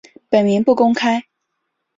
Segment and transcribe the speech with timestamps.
[0.31, 1.25] 本名不公开。